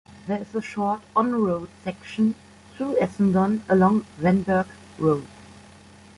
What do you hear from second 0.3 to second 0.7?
is a